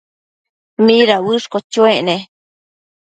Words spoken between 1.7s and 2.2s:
chuec ne?